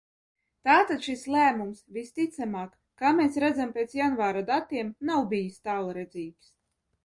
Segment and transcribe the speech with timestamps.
[0.69, 6.55] Tātad šis lēmums, visticamāk, kā mēs redzam pēc janvāra datiem, nav bijis tālredzīgs.